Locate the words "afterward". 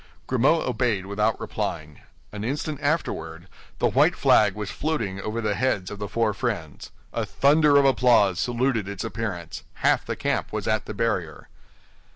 2.81-3.47